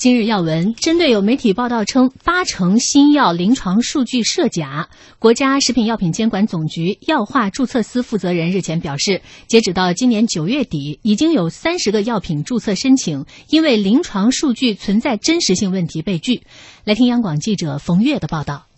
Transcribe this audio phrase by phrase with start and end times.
[0.00, 4.88] 今日要闻：针对有媒体报道称八成新药临床数据涉假，
[5.18, 16.44] 国家食品药品监管总局药化注册司负责人日前表示，截止到今年九月底，已经有三十个药品注册申请因为临床数据存在真实性问题被拒。
[16.84, 18.68] 来听央广记者冯月的报道。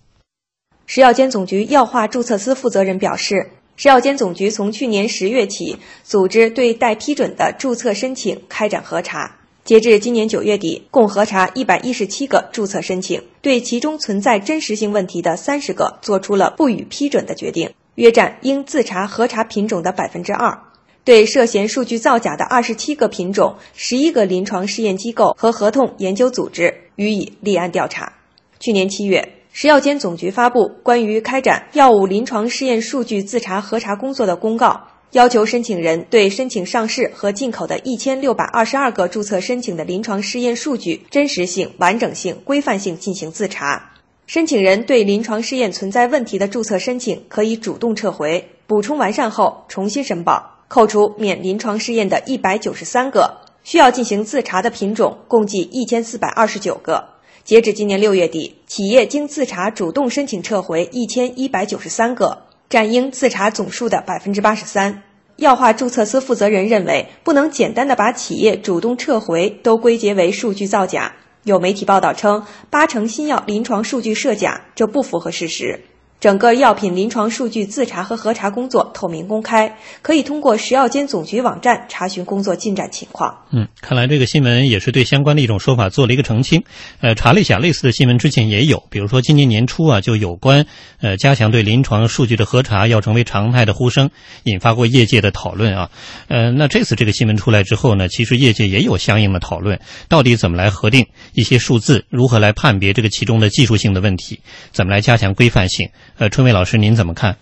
[0.87, 9.37] 食药监总局药化注册司负责人表示，食药监总局从去年十月起，组织对待批准的注册申请开展核查。
[9.65, 20.65] 截至今年九月底，共核查一百一十七个注册申请，对其中存在真实性问题的三十个作出了不予批准的决定，约占应自查核查品种的百分之二。
[21.05, 28.15] 对涉嫌数据造假的二十七个品种、十一个临床试验机构和合同研究组织予以立案调查。
[28.59, 34.89] 去年七月，食药监总局发布关于开展药物临床试验数据自查核查工作的公告。
[35.13, 43.93] 要求申请人对申请上市和进口的一千六百二十二个注册申请的临床试验数据真实性、完整性、规范性进行自查。
[44.27, 53.43] 申请人对临床试验存在问题的注册申请可以主动撤回，补充完善后重新申报，扣除免临床试验的一百九十三个。
[53.63, 57.11] 需要进行自查的品种共计一千四百二十九个。
[57.45, 62.45] 截止今年六月底，企业经自查主动申请撤回一千一百九十三个。
[62.73, 65.03] 占应自查总数的百分之八十三。
[65.37, 71.13] 药化注册司负责人认为，不能简单的把企业主动撤回都归结为数据造假。
[71.45, 75.83] 有媒体报道称，八成新药临床数据设假，这不符合事实。
[76.23, 83.39] 整个药品临床数据自查和核查工作透明公开，可以通过食药监总局网站查询工作进展情况。
[83.51, 86.63] 嗯，看来这个新闻也是对相关的一种说法做了一个澄清。
[87.01, 90.65] 呃，查了一下，类似的新闻之前也有，比如说今年年初啊，就有关
[91.01, 94.09] 呃加强对临床数据的核查要成为常态的呼声，
[94.45, 95.91] 引发过业界的讨论啊。
[96.29, 104.39] 呃，那这次这个新闻出来之后呢，其实业界也有相应的讨论，到底怎么来核定一些数字，如何来判别这个其中的技术性的问题，
[104.71, 105.91] 怎么来加强规范性。
[106.19, 107.37] 呃，春梅老师，您怎么看？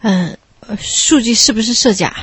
[0.00, 0.36] 嗯，
[0.78, 2.14] 数据是不是设假？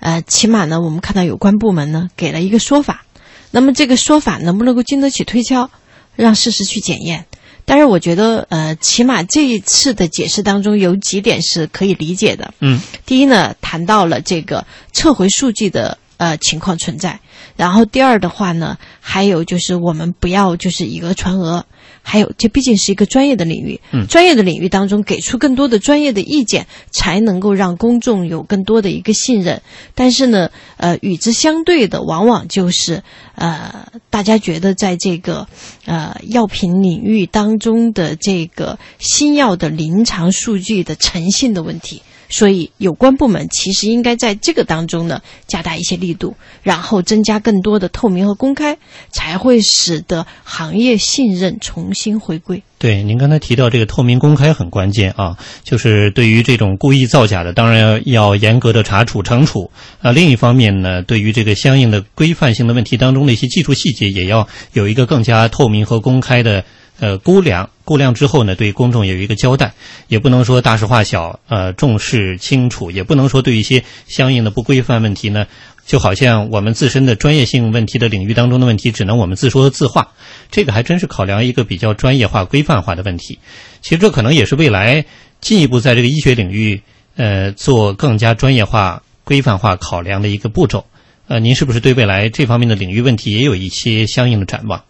[0.00, 3.04] 呃，起码呢，我们看到有关部门呢给了一个说法。
[3.50, 5.70] 那么这个说法能不能够经得起推敲，
[6.16, 7.26] 让事实去检验？
[7.64, 12.54] 但是我觉得，呃，起码这一次的解释当中有几点是可以理解的。
[12.60, 17.20] 嗯，第一呢，谈到了这个撤回数据的呃情况存在。
[17.58, 21.66] 然后第二的话呢，还有就是我们不要就是以讹传讹。
[22.00, 29.60] 还有，这毕竟是一个专业的领域，嗯，专业的领域当中给出更多的专业的意见，才能够让公众有更多的一个信任。
[29.94, 30.48] 但是呢，
[30.78, 33.02] 呃，与之相对的，往往就是
[33.34, 35.46] 呃，大家觉得在这个
[35.84, 42.00] 呃药品领域当中的这个新药的临床数据的诚信的问题。
[42.28, 48.76] 所以，有关部门其实应该在这个当中呢，加大一些力度，然后增加更多的透明和公开，
[49.10, 52.62] 才会使得行业信任重新回归。
[52.78, 60.12] 对，您刚才提到这个透明公开很关键啊，就是对于这种故意造假的，当然要要严格的查处惩处啊。
[60.12, 66.64] 另一方面呢，对于这个相应的规范性的问题当中的一些技术细节，也要有一个更加透明和公开的。
[67.00, 69.72] 呃，估量估量之后呢，对公众有一个交代，
[70.08, 75.46] 也不能说大事化小，呃，重视清楚，也不能说对一些相应的不规范问题呢，
[75.86, 80.08] 就好像我们自身的专业性问题的领域当中的问题，只能我们自说自话，
[80.50, 83.38] 这个还真是考量一个比较专业化、规范化的问题。
[83.80, 85.04] 其实这可能也是未来
[85.40, 86.82] 进一步在这个医学领域，
[87.16, 90.84] 呃，做更加专业化、规范化考量的一个步骤。
[91.28, 94.82] 呃，您是不是对未来这方面的领域问题也有一些相应的展望？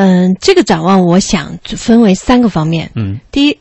[0.00, 2.92] 嗯，这个展望我想分为三个方面。
[2.94, 3.58] 嗯，第一，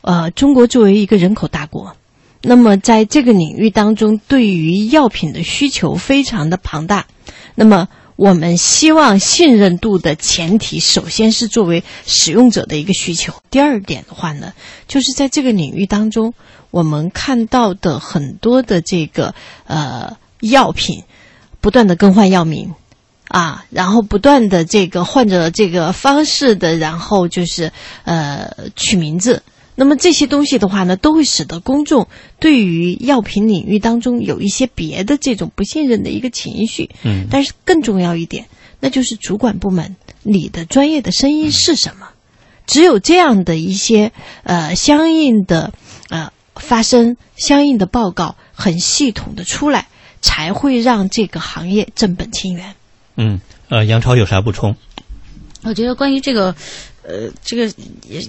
[0.00, 1.94] 呃，中国作为一个人口大国，
[2.40, 7.06] 那么在这个领域当中，对于药品的需求非常的庞大。
[7.54, 13.34] 那么我们希望信任度的前提，首先是作为使用者的一个需求。
[13.50, 14.54] 第二点的话呢，
[14.88, 16.32] 就是在这个领域当中，
[16.70, 19.34] 我们看到的很多的这个
[19.66, 21.02] 呃药品，
[21.60, 22.72] 不断的更换药名。
[23.28, 27.72] 啊，然后不断的这个换着这个方式的，然后就是
[28.04, 29.42] 呃取名字。
[29.74, 32.08] 那么这些东西的话呢，都会使得公众
[32.40, 36.90] 对于药品领域当中有一些别的这种不信任的一个情绪。
[37.02, 37.26] 嗯。
[37.30, 38.46] 但是更重要一点，
[38.80, 42.08] 那就是主管部门你的专业的声音是什么？
[42.66, 44.12] 只有这样的一些
[44.44, 45.72] 呃相应的
[46.08, 49.88] 呃发生、相应的报告很系统的出来，
[50.22, 52.75] 才会让这个行业正本清源。
[53.16, 54.76] 嗯，呃，杨超有啥补充？
[55.62, 56.54] 我觉得关于这个，
[57.02, 57.74] 呃，这个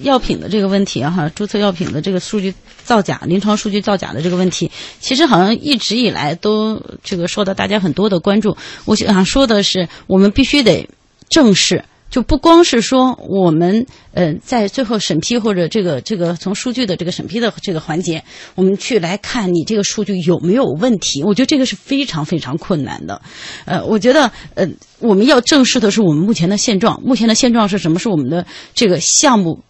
[0.01, 2.53] 药品的这个问题哈，注册药品的这个数据
[2.83, 8.57] 造假、临床数据造假的这个问题，其实好像一直以来都这个受到大家很多的关注。
[8.85, 10.89] 我想说的是，我们必须得
[11.29, 11.85] 正视。
[12.09, 18.23] 就不光是说我们呃在最后审批或者这个这个从数据的这个审批的这个环节，
[18.55, 23.21] 我们去来看你这个数据有没有问题，我觉得这个是非常非常困难的。
[23.65, 24.65] 呃，我觉得呃
[24.99, 27.01] 我们要正视的是我们目前的现状。
[27.03, 27.99] 目前的现状是什么？
[27.99, 29.63] 是我们的这个项目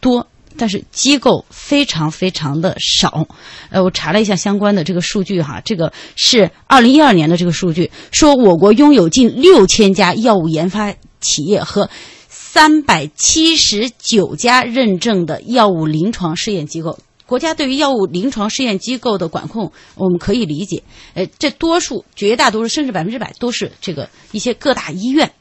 [0.00, 3.26] 多，但是机构非常非常的少。
[3.70, 10.94] 呃，我查了一下相关的这个数据哈，这个是二零一二年的这个数据，说我国拥有近六千家药物研发。
[11.22, 11.88] 企业和
[12.28, 20.82] 三百七十九家认证的药物临床试验机构，国家对于药物临床试验机构的管控，我们可以理解。
[21.14, 25.32] 呃，这多数、绝大多数，甚至百分之百都是这个一些各大医院。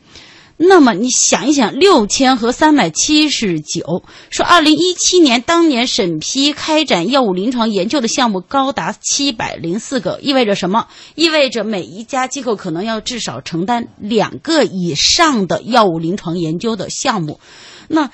[0.63, 10.87] 那么你想一想，六千和三百七十九，说二零一七年当年审批开展药物临床研究的项目高达七百零四个，意味着什么？
[11.15, 17.39] 意味着每一家机构可能要至少承担两个以上的药物临床研究的项目。
[17.87, 18.11] 那，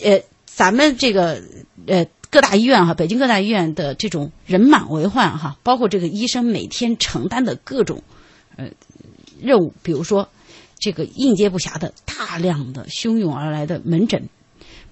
[0.00, 1.42] 呃，咱们这个
[1.88, 8.04] 呃各大医院哈，北京各大医院的这种人满为患哈，包括这个医生每天承担的各种
[8.56, 8.68] 呃
[9.42, 10.28] 任务，比如说。
[10.84, 14.28] 这个应接不暇的大量的汹涌而来的门诊，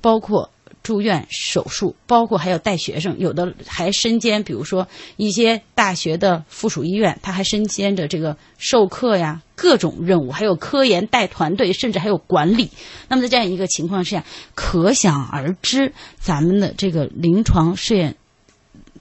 [0.01, 0.49] 包括
[0.83, 12.71] 住院手术，包括还有带学生，有的还身兼，比如说一些大学的附属医院，他还身兼着这个授课呀各种任务，还有科研带团队，甚至还有管理。
[13.09, 14.25] 那么在这样一个情况下，
[14.55, 18.17] 可想而知，咱们的这个临床试验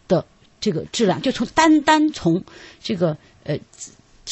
[0.10, 0.26] 的
[0.60, 2.44] 这个质量，就从单单从
[2.84, 3.16] 这个
[3.46, 3.58] 呃。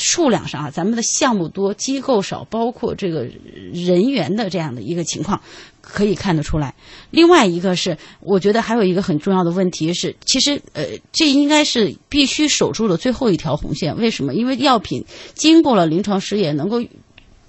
[0.02, 3.28] 数量上啊，咱们的项目多，机构少，包括这个
[3.74, 5.42] 人员的这样的一个情况，
[5.82, 6.74] 可以看得出来。
[7.12, 13.98] 另外一个是，我觉得还有一个很重要的问题是，其实呃，这应该是必须守住的最后一条红线。
[13.98, 14.34] 为什么？
[14.34, 15.04] 因为药品
[15.34, 16.82] 经过了临床试验，能够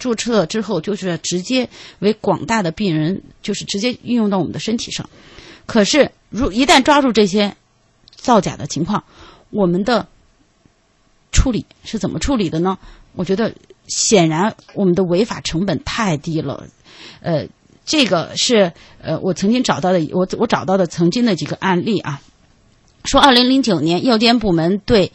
[0.01, 1.69] 注册之后，就是直接
[2.01, 5.09] 为广大的病人，就是直接运用到我们的身体上。
[5.67, 7.55] 可是，如一旦抓住这些
[8.17, 9.05] 造假的情况，
[9.51, 10.09] 我们的。
[11.41, 12.77] 处理是怎么处理的呢？
[13.15, 13.55] 我觉得
[13.87, 16.67] 显然我们的违法成本太低了，
[17.23, 17.47] 呃，
[17.87, 22.21] 这个是呃我曾经找到的，我我找到的曾经的几个案例啊，
[23.05, 25.13] 说二零零九年药监部门对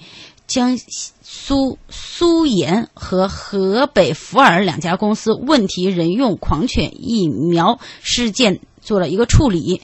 [0.47, 0.79] 江
[1.21, 9.81] 苏苏盐和河北福尔两家公司问题人用狂犬疫苗事件做了一个处理。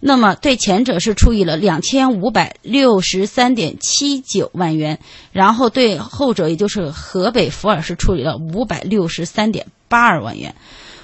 [0.00, 4.98] 那么，对前者是处以了两千五百六十三点七九万元，
[5.32, 10.54] 然后对后者，也就是河北福尔是处理了五百六十三点八二万元。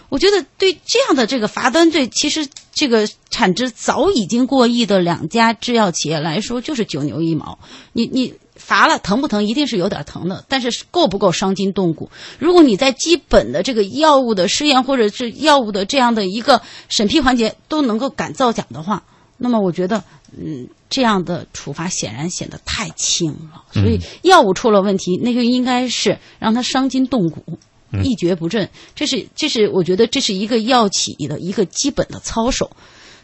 [0.08, 7.58] 我觉得，对这样的这个罚单罪，其实这个产值早已经过亿的两家制药企业来说，就是九牛一毛。
[7.92, 8.34] 你你。
[8.70, 9.44] 罚了疼不疼？
[9.44, 12.08] 一定是有点疼的，但是够不够伤筋动骨？
[12.38, 19.02] 如果你在基本的这个药物的试验或者是药物的这样的一个审批环节都能够敢造假的话，
[19.38, 20.04] 那么我觉得，
[20.38, 23.64] 嗯，这样的处罚显然显得太轻了。
[23.72, 27.58] 所以，药物出了问题，那就应该是让他伤筋动骨，
[28.04, 28.70] 一蹶不振。
[28.94, 32.70] 这是这是我觉得这是一个药企的一个基本的操守。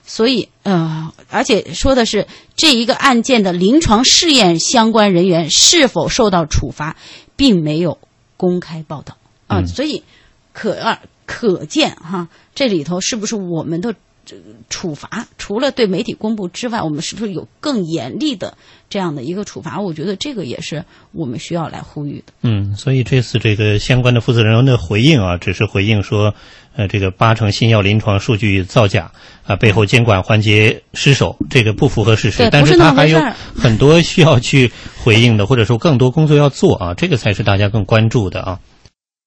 [0.06, 6.96] 所以，呃，而且说的是这一个案件的临床试验相关人员是否受到处罚，
[7.34, 7.98] 并没有
[8.36, 9.16] 公开报道
[9.48, 9.64] 啊。
[9.66, 10.04] 所以，
[10.52, 18.58] 可啊可见哈，这里头是不是我们的这个处罚，除了对媒体公布之外，我们是不是有更严厉的
[18.90, 19.80] 这样的一个处罚？
[19.80, 22.32] 我觉得这个也是我们需要来呼吁的。
[22.42, 26.34] 嗯，所以这次这个相关的负责人的回应啊，只是回应说。
[26.78, 29.10] 呃，这个八成新药临床数据造假
[29.46, 32.50] 啊，背后监管环节失守，这个不符合事实。
[32.52, 33.18] 但是他还有
[33.56, 34.70] 很多需要去
[35.02, 38.60] 回应的，或者说更多工作要做啊，这个才是大家更关注的啊。